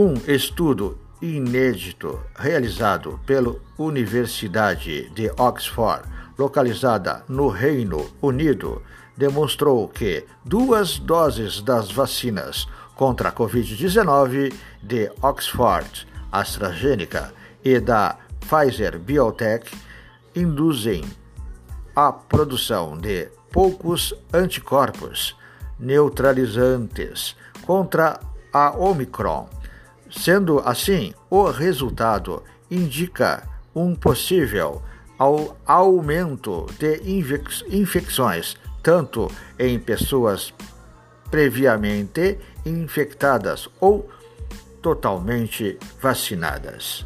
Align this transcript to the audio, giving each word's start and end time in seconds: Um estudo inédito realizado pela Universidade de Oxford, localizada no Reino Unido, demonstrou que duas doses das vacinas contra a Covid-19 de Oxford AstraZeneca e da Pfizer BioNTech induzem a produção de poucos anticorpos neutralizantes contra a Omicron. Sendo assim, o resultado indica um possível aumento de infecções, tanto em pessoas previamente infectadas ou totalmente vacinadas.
Um 0.00 0.14
estudo 0.28 0.96
inédito 1.20 2.20
realizado 2.36 3.18
pela 3.26 3.56
Universidade 3.76 5.10
de 5.10 5.28
Oxford, 5.36 6.08
localizada 6.38 7.24
no 7.28 7.48
Reino 7.48 8.08
Unido, 8.22 8.80
demonstrou 9.16 9.88
que 9.88 10.24
duas 10.44 11.00
doses 11.00 11.60
das 11.60 11.90
vacinas 11.90 12.68
contra 12.94 13.30
a 13.30 13.32
Covid-19 13.32 14.54
de 14.80 15.10
Oxford 15.20 16.06
AstraZeneca 16.30 17.34
e 17.64 17.80
da 17.80 18.18
Pfizer 18.38 19.00
BioNTech 19.00 19.68
induzem 20.32 21.02
a 21.96 22.12
produção 22.12 22.96
de 22.96 23.26
poucos 23.50 24.14
anticorpos 24.32 25.36
neutralizantes 25.76 27.34
contra 27.66 28.20
a 28.52 28.70
Omicron. 28.78 29.57
Sendo 30.10 30.60
assim, 30.60 31.12
o 31.28 31.50
resultado 31.50 32.42
indica 32.70 33.48
um 33.74 33.94
possível 33.94 34.82
aumento 35.66 36.66
de 36.78 37.00
infecções, 37.70 38.56
tanto 38.82 39.30
em 39.58 39.78
pessoas 39.78 40.54
previamente 41.30 42.38
infectadas 42.64 43.68
ou 43.80 44.08
totalmente 44.80 45.78
vacinadas. 46.00 47.04